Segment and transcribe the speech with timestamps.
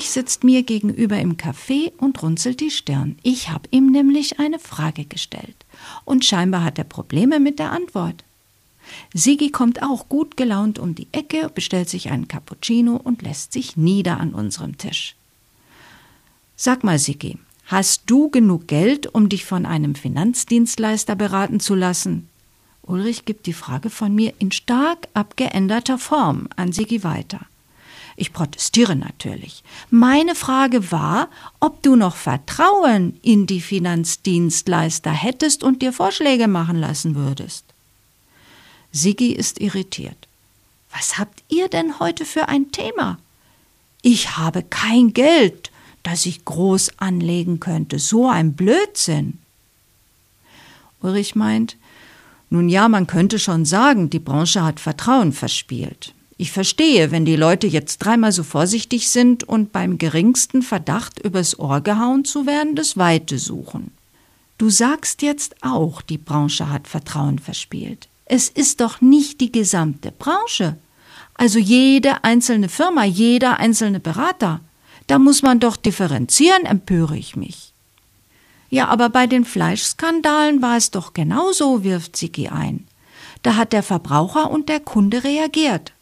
[0.00, 3.18] Ulrich sitzt mir gegenüber im Café und runzelt die Stirn.
[3.22, 5.66] Ich habe ihm nämlich eine Frage gestellt.
[6.06, 8.24] Und scheinbar hat er Probleme mit der Antwort.
[9.12, 13.76] Sigi kommt auch gut gelaunt um die Ecke, bestellt sich einen Cappuccino und lässt sich
[13.76, 15.16] nieder an unserem Tisch.
[16.56, 22.26] Sag mal, Sigi, hast du genug Geld, um dich von einem Finanzdienstleister beraten zu lassen?
[22.80, 27.40] Ulrich gibt die Frage von mir in stark abgeänderter Form an Sigi weiter.
[28.20, 29.64] Ich protestiere natürlich.
[29.88, 36.76] Meine Frage war, ob du noch Vertrauen in die Finanzdienstleister hättest und dir Vorschläge machen
[36.76, 37.64] lassen würdest.
[38.92, 40.28] Sigi ist irritiert.
[40.92, 43.18] Was habt ihr denn heute für ein Thema?
[44.02, 45.70] Ich habe kein Geld,
[46.02, 47.98] das ich groß anlegen könnte.
[47.98, 49.38] So ein Blödsinn.
[51.00, 51.78] Ulrich meint,
[52.50, 56.12] nun ja, man könnte schon sagen, die Branche hat Vertrauen verspielt.
[56.40, 61.58] Ich verstehe, wenn die Leute jetzt dreimal so vorsichtig sind und beim geringsten Verdacht übers
[61.58, 63.90] Ohr gehauen zu werden, das Weite suchen.
[64.56, 68.08] Du sagst jetzt auch, die Branche hat Vertrauen verspielt.
[68.24, 70.78] Es ist doch nicht die gesamte Branche.
[71.34, 74.60] Also jede einzelne Firma, jeder einzelne Berater.
[75.08, 77.74] Da muss man doch differenzieren, empöre ich mich.
[78.70, 82.86] Ja, aber bei den Fleischskandalen war es doch genauso, wirft Siki ein.
[83.42, 85.92] Da hat der Verbraucher und der Kunde reagiert.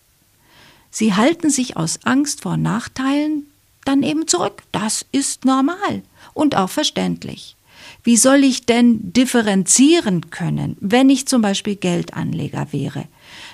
[0.91, 3.47] Sie halten sich aus Angst vor Nachteilen
[3.85, 4.63] dann eben zurück.
[4.73, 6.03] Das ist normal
[6.35, 7.57] und auch verständlich.
[8.03, 13.05] Wie soll ich denn differenzieren können, wenn ich zum Beispiel Geldanleger wäre?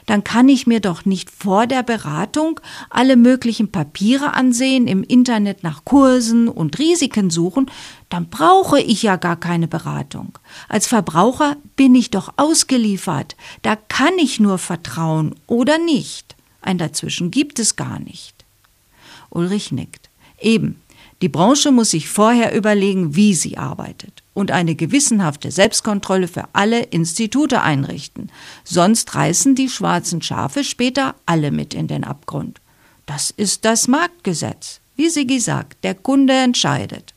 [0.06, 2.60] Dann kann ich mir doch nicht vor der Beratung
[2.90, 7.70] alle möglichen Papiere ansehen, im Internet nach Kursen und Risiken suchen,
[8.10, 10.38] dann brauche ich ja gar keine Beratung.
[10.68, 16.33] Als Verbraucher bin ich doch ausgeliefert, da kann ich nur vertrauen oder nicht.
[16.64, 18.34] Ein Dazwischen gibt es gar nicht.
[19.28, 20.08] Ulrich nickt.
[20.40, 20.80] Eben,
[21.20, 26.80] die Branche muss sich vorher überlegen, wie sie arbeitet und eine gewissenhafte Selbstkontrolle für alle
[26.84, 28.30] Institute einrichten.
[28.64, 32.62] Sonst reißen die schwarzen Schafe später alle mit in den Abgrund.
[33.04, 34.80] Das ist das Marktgesetz.
[34.96, 37.12] Wie Sigi sagt, der Kunde entscheidet.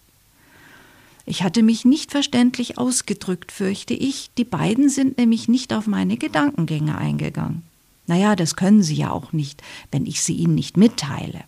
[1.26, 4.30] Ich hatte mich nicht verständlich ausgedrückt, fürchte ich.
[4.38, 7.64] Die beiden sind nämlich nicht auf meine Gedankengänge eingegangen.
[8.08, 11.44] Naja, das können Sie ja auch nicht, wenn ich sie Ihnen nicht mitteile.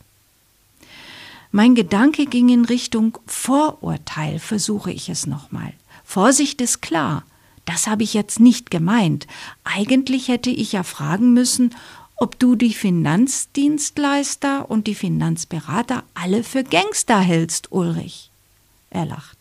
[1.51, 5.73] Mein Gedanke ging in Richtung Vorurteil, versuche ich es nochmal.
[6.03, 7.23] Vorsicht ist klar,
[7.65, 9.25] das habe ich jetzt nicht gemeint.
[9.63, 11.73] Eigentlich hätte ich ja fragen müssen,
[12.17, 18.29] ob du die Finanzdienstleister und die Finanzberater alle für Gangster hältst, Ulrich.
[18.89, 19.37] Er lacht.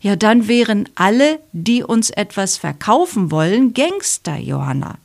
[0.00, 4.96] Ja, dann wären alle, die uns etwas verkaufen wollen, Gangster, Johanna.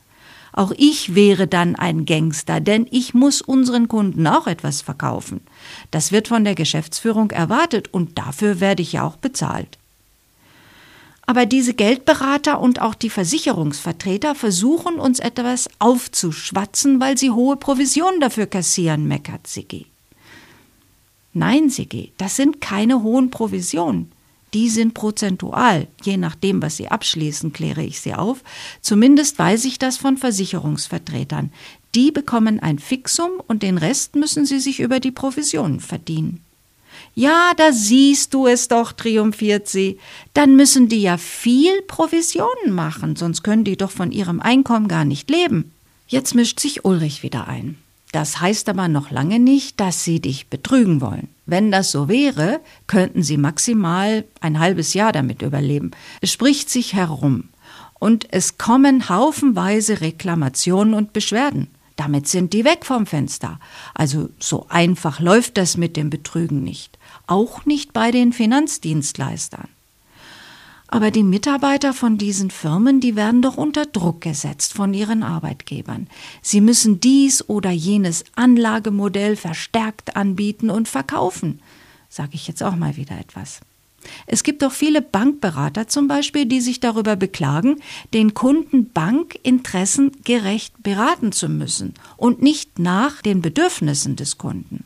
[0.58, 5.40] Auch ich wäre dann ein Gangster, denn ich muss unseren Kunden auch etwas verkaufen.
[5.92, 9.78] Das wird von der Geschäftsführung erwartet und dafür werde ich ja auch bezahlt.
[11.26, 18.18] Aber diese Geldberater und auch die Versicherungsvertreter versuchen uns etwas aufzuschwatzen, weil sie hohe Provisionen
[18.18, 19.86] dafür kassieren, meckert Siggi.
[21.34, 24.10] Nein, Siggi, das sind keine hohen Provisionen.
[24.54, 28.42] Die sind prozentual, je nachdem, was Sie abschließen, kläre ich Sie auf.
[28.80, 31.52] Zumindest weiß ich das von Versicherungsvertretern.
[31.94, 36.40] Die bekommen ein Fixum und den Rest müssen sie sich über die Provisionen verdienen.
[37.14, 39.98] Ja, da siehst du es doch, triumphiert sie.
[40.34, 45.04] Dann müssen die ja viel Provisionen machen, sonst können die doch von ihrem Einkommen gar
[45.04, 45.72] nicht leben.
[46.06, 47.78] Jetzt mischt sich Ulrich wieder ein.
[48.12, 51.28] Das heißt aber noch lange nicht, dass sie dich betrügen wollen.
[51.44, 55.90] Wenn das so wäre, könnten sie maximal ein halbes Jahr damit überleben.
[56.20, 57.50] Es spricht sich herum.
[57.98, 61.68] Und es kommen haufenweise Reklamationen und Beschwerden.
[61.96, 63.58] Damit sind die weg vom Fenster.
[63.92, 66.96] Also so einfach läuft das mit dem Betrügen nicht.
[67.26, 69.68] Auch nicht bei den Finanzdienstleistern.
[70.90, 76.08] Aber die Mitarbeiter von diesen Firmen, die werden doch unter Druck gesetzt von ihren Arbeitgebern.
[76.40, 81.60] Sie müssen dies oder jenes Anlagemodell verstärkt anbieten und verkaufen.
[82.08, 83.60] Sage ich jetzt auch mal wieder etwas.
[84.26, 87.76] Es gibt doch viele Bankberater zum Beispiel, die sich darüber beklagen,
[88.14, 94.84] den Kunden Bankinteressen gerecht beraten zu müssen und nicht nach den Bedürfnissen des Kunden.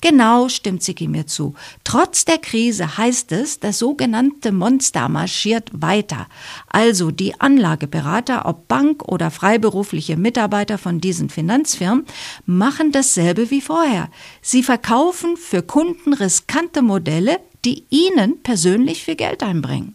[0.00, 1.54] Genau, stimmt Sigi mir zu.
[1.84, 6.26] Trotz der Krise heißt es, das sogenannte Monster marschiert weiter.
[6.68, 12.06] Also die Anlageberater, ob Bank oder freiberufliche Mitarbeiter von diesen Finanzfirmen,
[12.44, 14.08] machen dasselbe wie vorher.
[14.42, 19.94] Sie verkaufen für Kunden riskante Modelle, die ihnen persönlich viel Geld einbringen.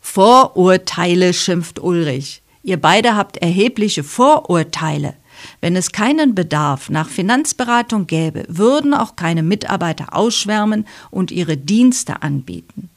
[0.00, 2.42] Vorurteile, schimpft Ulrich.
[2.62, 5.14] Ihr beide habt erhebliche Vorurteile.
[5.60, 12.22] Wenn es keinen Bedarf nach Finanzberatung gäbe, würden auch keine Mitarbeiter ausschwärmen und ihre Dienste
[12.22, 12.90] anbieten.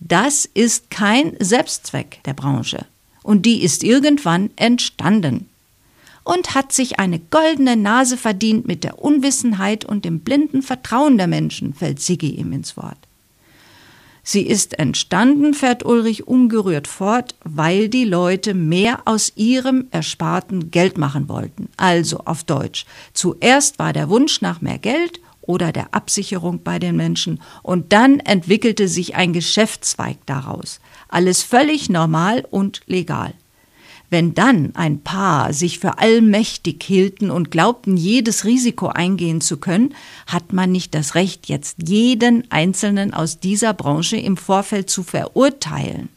[0.00, 2.86] Das ist kein Selbstzweck der Branche.
[3.22, 5.48] Und die ist irgendwann entstanden.
[6.22, 11.28] Und hat sich eine goldene Nase verdient mit der Unwissenheit und dem blinden Vertrauen der
[11.28, 12.98] Menschen, fällt Siggi ihm ins Wort.
[14.28, 20.98] Sie ist entstanden, fährt Ulrich ungerührt fort, weil die Leute mehr aus ihrem ersparten Geld
[20.98, 21.68] machen wollten.
[21.76, 22.86] Also auf Deutsch.
[23.12, 28.18] Zuerst war der Wunsch nach mehr Geld oder der Absicherung bei den Menschen und dann
[28.18, 30.80] entwickelte sich ein Geschäftszweig daraus.
[31.08, 33.32] Alles völlig normal und legal.
[34.08, 39.94] Wenn dann ein Paar sich für allmächtig hielten und glaubten, jedes Risiko eingehen zu können,
[40.26, 46.08] hat man nicht das Recht, jetzt jeden Einzelnen aus dieser Branche im Vorfeld zu verurteilen.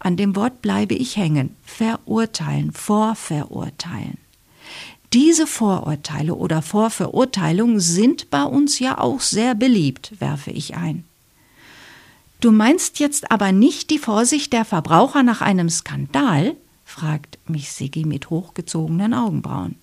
[0.00, 1.56] An dem Wort bleibe ich hängen.
[1.64, 4.18] Verurteilen, vorverurteilen.
[5.12, 11.04] Diese Vorurteile oder Vorverurteilungen sind bei uns ja auch sehr beliebt, werfe ich ein.
[12.40, 16.56] Du meinst jetzt aber nicht die Vorsicht der Verbraucher nach einem Skandal?
[16.84, 19.74] fragt mich Siggi mit hochgezogenen Augenbrauen.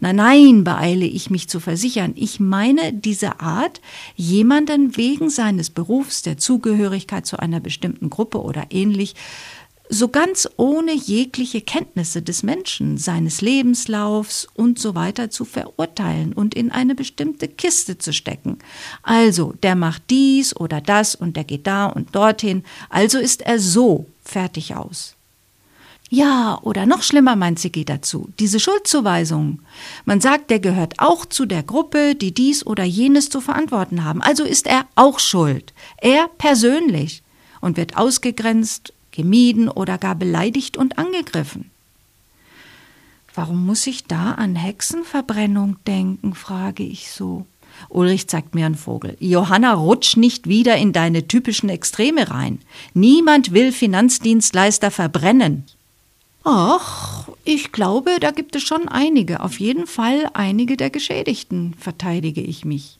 [0.00, 2.12] Nein, nein, beeile ich mich zu versichern.
[2.16, 3.80] Ich meine diese Art,
[4.16, 9.14] jemanden wegen seines Berufs, der Zugehörigkeit zu einer bestimmten Gruppe oder ähnlich
[9.88, 16.54] so ganz ohne jegliche Kenntnisse des Menschen, seines Lebenslaufs und so weiter zu verurteilen und
[16.54, 18.58] in eine bestimmte Kiste zu stecken.
[19.02, 23.58] Also, der macht dies oder das und der geht da und dorthin, also ist er
[23.58, 25.14] so fertig aus.
[26.10, 29.60] Ja, oder noch schlimmer meint Sigi dazu, diese Schuldzuweisung.
[30.06, 34.22] Man sagt, der gehört auch zu der Gruppe, die dies oder jenes zu verantworten haben,
[34.22, 35.74] also ist er auch schuld.
[35.98, 37.22] Er persönlich
[37.60, 41.70] und wird ausgegrenzt gemieden oder gar beleidigt und angegriffen.
[43.34, 47.46] Warum muss ich da an Hexenverbrennung denken, frage ich so.
[47.88, 49.16] Ulrich zeigt mir einen Vogel.
[49.18, 52.60] Johanna, rutsch nicht wieder in deine typischen Extreme rein.
[52.94, 55.64] Niemand will Finanzdienstleister verbrennen.
[56.44, 62.40] Ach, ich glaube, da gibt es schon einige, auf jeden Fall einige der Geschädigten, verteidige
[62.40, 62.97] ich mich.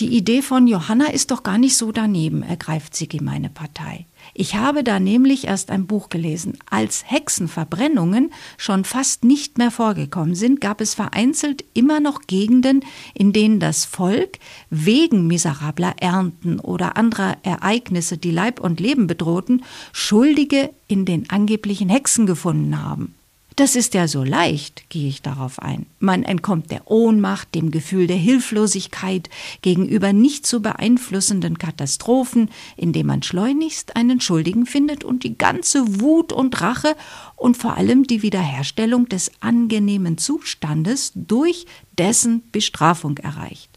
[0.00, 4.06] Die Idee von Johanna ist doch gar nicht so daneben, ergreift Sigi meine Partei.
[4.32, 6.56] Ich habe da nämlich erst ein Buch gelesen.
[6.70, 13.32] Als Hexenverbrennungen schon fast nicht mehr vorgekommen sind, gab es vereinzelt immer noch Gegenden, in
[13.32, 14.38] denen das Volk
[14.70, 21.88] wegen miserabler Ernten oder anderer Ereignisse, die Leib und Leben bedrohten, Schuldige in den angeblichen
[21.88, 23.17] Hexen gefunden haben.
[23.58, 25.86] Das ist ja so leicht, gehe ich darauf ein.
[25.98, 29.28] Man entkommt der Ohnmacht, dem Gefühl der Hilflosigkeit
[29.62, 36.32] gegenüber nicht zu beeinflussenden Katastrophen, indem man schleunigst einen Schuldigen findet und die ganze Wut
[36.32, 36.94] und Rache
[37.34, 41.66] und vor allem die Wiederherstellung des angenehmen Zustandes durch
[41.98, 43.70] dessen Bestrafung erreicht.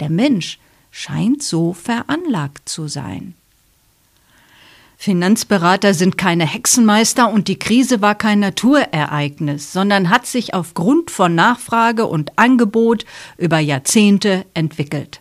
[0.00, 0.58] Der Mensch
[0.90, 3.36] scheint so veranlagt zu sein.
[5.02, 11.34] Finanzberater sind keine Hexenmeister und die Krise war kein Naturereignis, sondern hat sich aufgrund von
[11.34, 13.04] Nachfrage und Angebot
[13.36, 15.20] über Jahrzehnte entwickelt.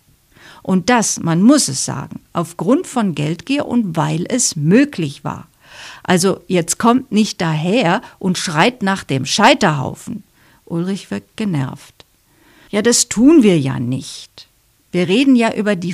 [0.61, 5.47] Und das, man muss es sagen, aufgrund von Geldgier und weil es möglich war.
[6.03, 10.21] Also jetzt kommt nicht daher und schreit nach dem Scheiterhaufen.
[10.65, 12.05] Ulrich wirkt genervt.
[12.69, 14.47] Ja, das tun wir ja nicht.
[14.91, 15.93] Wir reden ja über die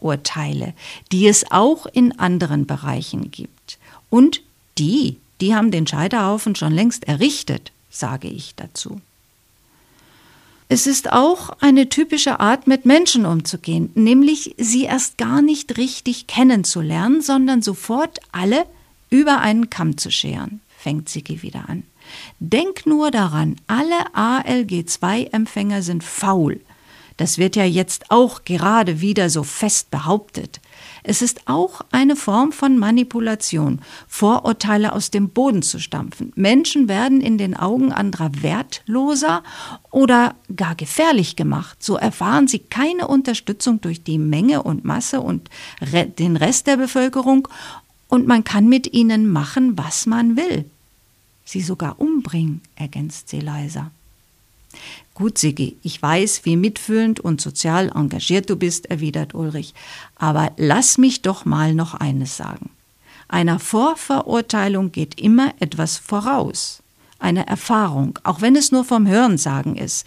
[0.00, 0.74] Vorurteile,
[1.12, 3.78] die es auch in anderen Bereichen gibt.
[4.08, 4.42] Und
[4.78, 9.00] die, die haben den Scheiterhaufen schon längst errichtet, sage ich dazu.
[10.68, 16.28] Es ist auch eine typische Art, mit Menschen umzugehen, nämlich sie erst gar nicht richtig
[16.28, 18.66] kennenzulernen, sondern sofort alle
[19.10, 21.82] über einen Kamm zu scheren, fängt Siki wieder an.
[22.38, 26.60] Denk nur daran, alle ALG-2-Empfänger sind faul,
[27.16, 30.60] das wird ja jetzt auch gerade wieder so fest behauptet.
[31.02, 36.32] Es ist auch eine Form von Manipulation, Vorurteile aus dem Boden zu stampfen.
[36.36, 39.42] Menschen werden in den Augen anderer wertloser
[39.90, 41.82] oder gar gefährlich gemacht.
[41.82, 45.48] So erfahren sie keine Unterstützung durch die Menge und Masse und
[46.18, 47.48] den Rest der Bevölkerung
[48.08, 50.64] und man kann mit ihnen machen, was man will.
[51.44, 53.90] Sie sogar umbringen, ergänzt sie leiser.
[55.14, 59.74] Gut, Siggi, ich weiß, wie mitfühlend und sozial engagiert du bist, erwidert Ulrich,
[60.16, 62.70] aber lass mich doch mal noch eines sagen.
[63.28, 66.82] Einer Vorverurteilung geht immer etwas voraus,
[67.18, 70.06] eine Erfahrung, auch wenn es nur vom Hörensagen ist.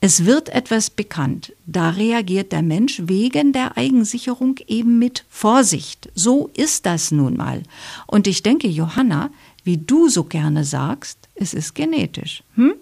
[0.00, 6.10] Es wird etwas bekannt, da reagiert der Mensch wegen der Eigensicherung eben mit Vorsicht.
[6.14, 7.62] So ist das nun mal.
[8.06, 9.30] Und ich denke, Johanna,
[9.64, 12.42] wie du so gerne sagst, es ist genetisch.
[12.54, 12.74] Hm?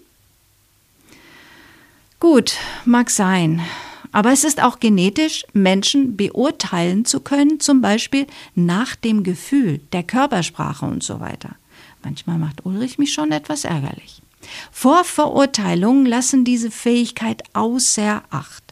[2.19, 3.61] Gut, mag sein.
[4.11, 10.03] Aber es ist auch genetisch, Menschen beurteilen zu können, zum Beispiel nach dem Gefühl, der
[10.03, 11.55] Körpersprache und so weiter.
[12.03, 14.21] Manchmal macht Ulrich mich schon etwas ärgerlich.
[14.71, 18.63] Vorverurteilungen lassen diese Fähigkeit außer Acht.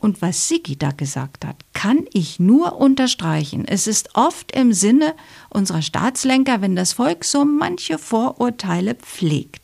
[0.00, 3.64] Und was Sigi da gesagt hat, kann ich nur unterstreichen.
[3.66, 5.14] Es ist oft im Sinne
[5.48, 9.61] unserer Staatslenker, wenn das Volk so manche Vorurteile pflegt.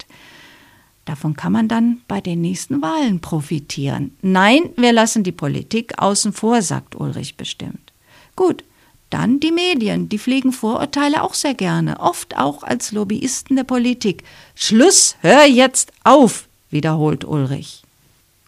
[1.08, 4.14] Davon kann man dann bei den nächsten Wahlen profitieren.
[4.20, 7.94] Nein, wir lassen die Politik außen vor, sagt Ulrich bestimmt.
[8.36, 8.62] Gut,
[9.08, 14.22] dann die Medien, die pflegen Vorurteile auch sehr gerne, oft auch als Lobbyisten der Politik.
[14.54, 17.84] Schluss, hör jetzt auf, wiederholt Ulrich.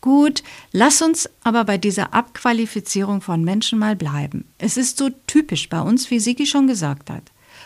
[0.02, 4.44] Gut, lass uns aber bei dieser Abqualifizierung von Menschen mal bleiben.
[4.58, 7.22] Es ist so typisch bei uns, wie Sigi schon gesagt hat.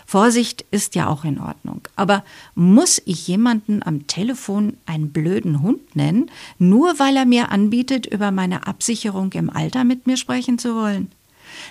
[0.06, 1.80] Vorsicht ist ja auch in Ordnung.
[1.96, 8.06] Aber muss ich jemanden am Telefon einen blöden Hund nennen, nur weil er mir anbietet,
[8.06, 11.10] über meine Absicherung im Alter mit mir sprechen zu wollen?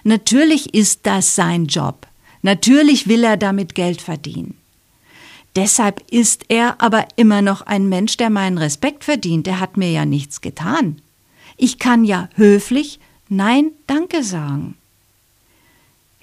[0.03, 2.07] Natürlich ist das sein Job.
[2.41, 4.57] Natürlich will er damit Geld verdienen.
[5.55, 9.47] Deshalb ist er aber immer noch ein Mensch, der meinen Respekt verdient.
[9.47, 11.01] Er hat mir ja nichts getan.
[11.57, 12.99] Ich kann ja höflich
[13.35, 14.75] Nein, danke sagen.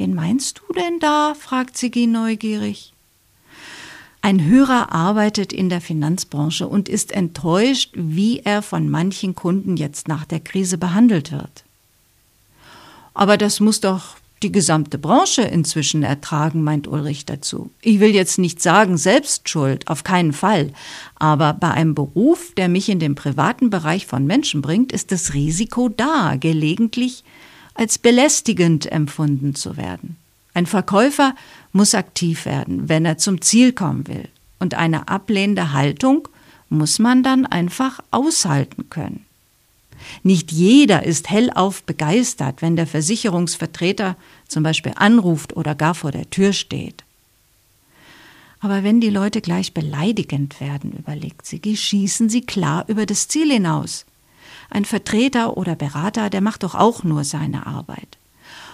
[0.01, 1.35] Wen meinst du denn da?
[1.39, 2.95] fragt Sigi neugierig.
[4.23, 10.09] Ein Hörer arbeitet in der Finanzbranche und ist enttäuscht, wie er von manchen Kunden jetzt
[10.09, 11.65] nach der Krise behandelt wird.
[13.13, 17.69] Aber das muss doch die gesamte Branche inzwischen ertragen, meint Ulrich dazu.
[17.83, 20.73] Ich will jetzt nicht sagen Selbstschuld, auf keinen Fall.
[21.17, 25.35] Aber bei einem Beruf, der mich in den privaten Bereich von Menschen bringt, ist das
[25.35, 27.23] Risiko da, gelegentlich
[27.81, 30.17] als belästigend empfunden zu werden.
[30.53, 31.35] Ein Verkäufer
[31.73, 34.29] muss aktiv werden, wenn er zum Ziel kommen will.
[34.59, 36.29] Und eine ablehnende Haltung
[36.69, 39.25] muss man dann einfach aushalten können.
[40.23, 44.15] Nicht jeder ist hellauf begeistert, wenn der Versicherungsvertreter
[44.47, 47.03] zum Beispiel anruft oder gar vor der Tür steht.
[48.61, 53.51] Aber wenn die Leute gleich beleidigend werden, überlegt sie, schießen sie klar über das Ziel
[53.51, 54.05] hinaus.
[54.71, 58.19] Ein Vertreter oder Berater, der macht doch auch nur seine Arbeit.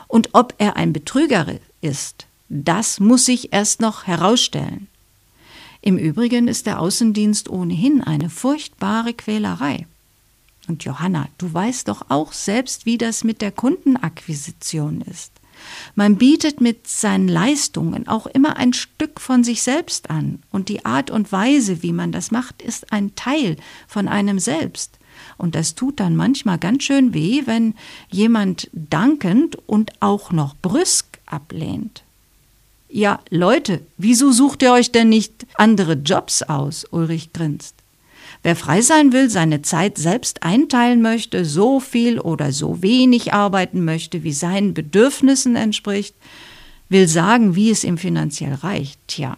[0.09, 1.47] Und ob er ein Betrüger
[1.81, 4.87] ist, das muss sich erst noch herausstellen.
[5.81, 9.87] Im Übrigen ist der Außendienst ohnehin eine furchtbare Quälerei.
[10.69, 15.33] Und Johanna, du weißt doch auch selbst, wie das mit der Kundenakquisition ist.
[15.95, 20.85] Man bietet mit seinen Leistungen auch immer ein Stück von sich selbst an, und die
[20.85, 23.57] Art und Weise, wie man das macht, ist ein Teil
[23.89, 24.99] von einem selbst.
[25.39, 27.75] Und das tut dann manchmal ganz schön weh, wenn
[28.11, 32.03] jemand dankend und auch noch brüsk ablehnt.
[32.89, 36.87] Ja, Leute, wieso sucht ihr euch denn nicht andere Jobs aus?
[36.91, 37.75] Ulrich grinst.
[38.43, 43.85] Wer frei sein will, seine Zeit selbst einteilen möchte, so viel oder so wenig arbeiten
[43.85, 46.15] möchte, wie seinen Bedürfnissen entspricht,
[46.89, 49.37] will sagen, wie es ihm finanziell reicht, tja,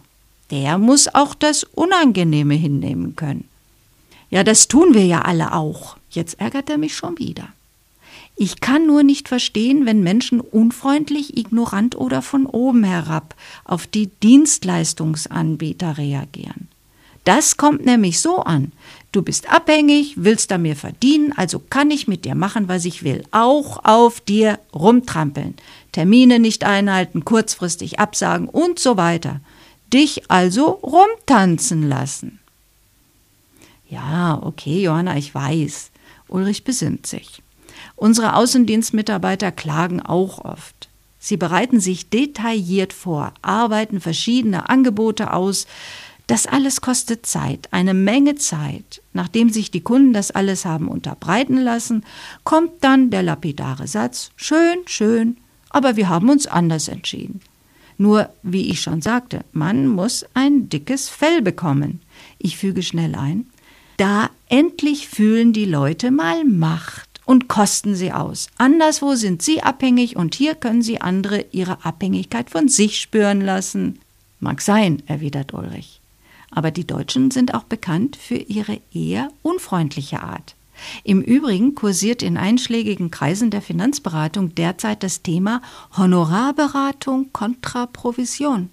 [0.51, 3.45] der muss auch das Unangenehme hinnehmen können.
[4.29, 5.97] Ja, das tun wir ja alle auch.
[6.09, 7.49] Jetzt ärgert er mich schon wieder.
[8.35, 14.07] Ich kann nur nicht verstehen, wenn Menschen unfreundlich, ignorant oder von oben herab auf die
[14.23, 16.69] Dienstleistungsanbieter reagieren.
[17.25, 18.71] Das kommt nämlich so an.
[19.11, 23.03] Du bist abhängig, willst an mir verdienen, also kann ich mit dir machen, was ich
[23.03, 23.23] will.
[23.31, 25.55] Auch auf dir rumtrampeln.
[25.91, 29.41] Termine nicht einhalten, kurzfristig absagen und so weiter.
[29.91, 32.39] Dich also rumtanzen lassen.
[33.89, 35.91] Ja, okay, Johanna, ich weiß.
[36.27, 37.41] Ulrich besinnt sich.
[37.95, 40.89] Unsere Außendienstmitarbeiter klagen auch oft.
[41.17, 45.67] Sie bereiten sich detailliert vor, arbeiten verschiedene Angebote aus.
[46.27, 49.01] Das alles kostet Zeit, eine Menge Zeit.
[49.13, 52.05] Nachdem sich die Kunden das alles haben unterbreiten lassen,
[52.43, 55.37] kommt dann der lapidare Satz, schön, schön,
[55.69, 57.41] aber wir haben uns anders entschieden.
[57.97, 62.01] Nur, wie ich schon sagte, man muss ein dickes Fell bekommen.
[62.37, 63.47] Ich füge schnell ein,
[63.99, 68.47] da endlich fühlen die Leute mal Macht und kosten sie aus.
[68.57, 73.99] Anderswo sind sie abhängig und hier können sie andere ihre Abhängigkeit von sich spüren lassen.
[74.39, 75.99] Mag sein, erwidert Ulrich.
[76.49, 80.55] Aber die Deutschen sind auch bekannt für ihre eher unfreundliche Art.
[81.03, 85.61] Im Übrigen kursiert in einschlägigen Kreisen der Finanzberatung derzeit das Thema
[85.97, 88.69] Honorarberatung kontra Provision.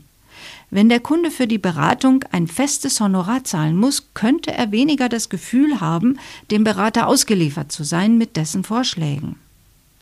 [0.71, 5.29] Wenn der Kunde für die Beratung ein festes Honorar zahlen muss, könnte er weniger das
[5.29, 6.19] Gefühl haben,
[6.51, 9.37] dem Berater ausgeliefert zu sein mit dessen Vorschlägen.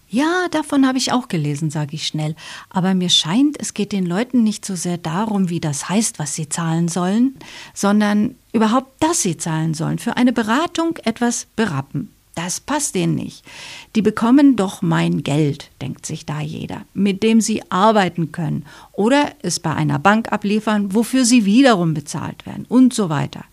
[0.08, 2.36] Ja, davon habe ich auch gelesen, sage ich schnell.
[2.70, 6.36] Aber mir scheint, es geht den Leuten nicht so sehr darum, wie das heißt, was
[6.36, 7.36] sie zahlen sollen,
[7.74, 9.98] sondern überhaupt, dass sie zahlen sollen.
[9.98, 12.13] Für eine Beratung etwas berappen.
[12.34, 13.44] Das passt denen nicht.
[13.94, 19.32] Die bekommen doch mein Geld, denkt sich da jeder, mit dem sie arbeiten können oder
[19.42, 23.44] es bei einer Bank abliefern, wofür sie wiederum bezahlt werden und so weiter.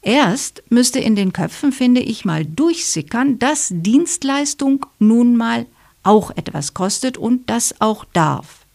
[0.00, 5.66] Erst müsste in den Köpfen, finde ich, mal durchsickern, dass Dienstleistung nun mal
[6.02, 8.66] auch etwas kostet und das auch darf.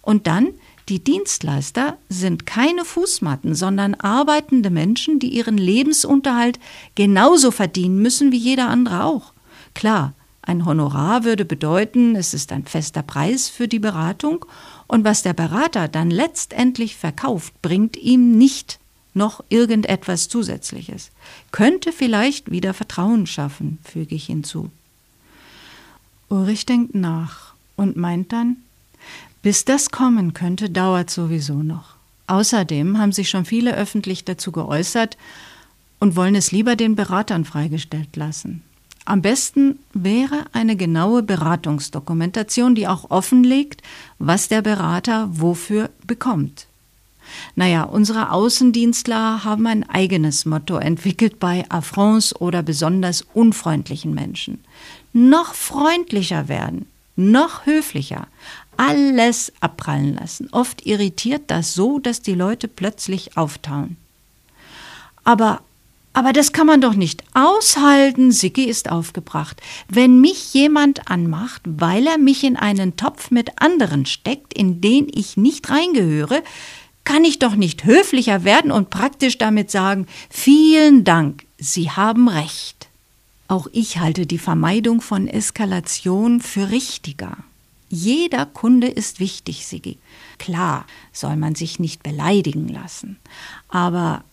[0.00, 0.50] Und dann,
[0.88, 6.60] die Dienstleister sind keine Fußmatten, sondern arbeitende Menschen, die ihren Lebensunterhalt
[6.94, 9.32] genauso verdienen müssen wie jeder andere auch.
[9.74, 10.12] Klar,
[10.42, 14.46] ein Honorar würde bedeuten, es ist ein fester Preis für die Beratung
[14.86, 18.78] und was der Berater dann letztendlich verkauft, bringt ihm nicht
[19.12, 21.10] noch irgendetwas Zusätzliches.
[21.50, 24.70] Könnte vielleicht wieder Vertrauen schaffen, füge ich hinzu.
[26.28, 28.58] Ulrich denkt nach und meint dann,
[29.46, 31.94] bis das kommen könnte, dauert sowieso noch.
[32.26, 35.16] Außerdem haben sich schon viele öffentlich dazu geäußert
[36.00, 38.64] und wollen es lieber den Beratern freigestellt lassen.
[39.04, 43.84] Am besten wäre eine genaue Beratungsdokumentation, die auch offenlegt,
[44.18, 46.66] was der Berater wofür bekommt.
[47.54, 54.58] Naja, unsere Außendienstler haben ein eigenes Motto entwickelt bei Affronts oder besonders unfreundlichen Menschen
[55.12, 58.26] noch freundlicher werden, noch höflicher,
[58.76, 60.48] alles abprallen lassen.
[60.52, 63.96] Oft irritiert das so, dass die Leute plötzlich auftauen.
[65.24, 65.60] Aber
[66.16, 69.60] aber das kann man doch nicht aushalten, Sicki ist aufgebracht.
[69.86, 75.08] Wenn mich jemand anmacht, weil er mich in einen Topf mit anderen steckt, in den
[75.12, 76.42] ich nicht reingehöre,
[77.04, 82.88] kann ich doch nicht höflicher werden und praktisch damit sagen, vielen Dank, Sie haben recht.
[83.46, 87.36] Auch ich halte die Vermeidung von Eskalation für richtiger.
[87.88, 89.98] Jeder Kunde ist wichtig, Sigi.
[90.38, 93.18] Klar soll man sich nicht beleidigen lassen,
[93.68, 94.24] aber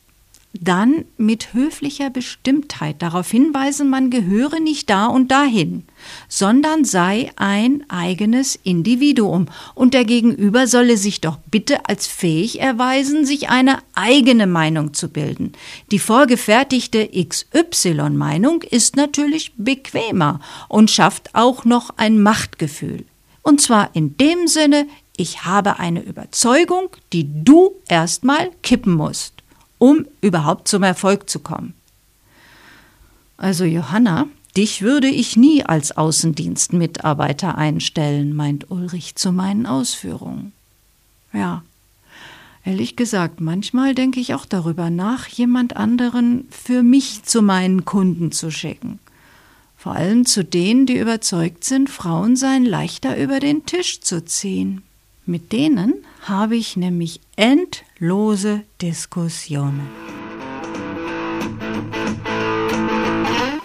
[0.59, 5.83] dann mit höflicher Bestimmtheit darauf hinweisen, man gehöre nicht da und dahin,
[6.27, 13.25] sondern sei ein eigenes Individuum und der Gegenüber solle sich doch bitte als fähig erweisen,
[13.25, 15.53] sich eine eigene Meinung zu bilden.
[15.91, 20.39] Die vorgefertigte XY-Meinung ist natürlich bequemer
[20.69, 23.05] und schafft auch noch ein Machtgefühl.
[23.43, 29.33] Und zwar in dem Sinne, ich habe eine Überzeugung, die du erstmal kippen musst
[29.83, 31.73] um überhaupt zum Erfolg zu kommen.
[33.35, 40.53] Also Johanna, dich würde ich nie als Außendienstmitarbeiter einstellen, meint Ulrich zu meinen Ausführungen.
[41.33, 41.63] Ja,
[42.63, 48.31] ehrlich gesagt, manchmal denke ich auch darüber nach, jemand anderen für mich zu meinen Kunden
[48.31, 48.99] zu schicken.
[49.83, 54.81] Vor allem zu denen, die überzeugt sind, Frauen seien leichter über den Tisch zu ziehen.
[55.25, 59.81] Mit denen habe ich nämlich endlose Diskussionen.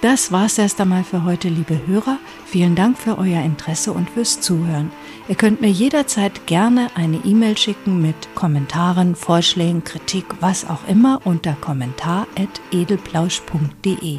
[0.03, 2.19] Das war's erst einmal für heute, liebe Hörer.
[2.47, 4.91] Vielen Dank für euer Interesse und fürs Zuhören.
[5.29, 11.21] Ihr könnt mir jederzeit gerne eine E-Mail schicken mit Kommentaren, Vorschlägen, Kritik, was auch immer
[11.25, 14.19] unter kommentar.edelplausch.de.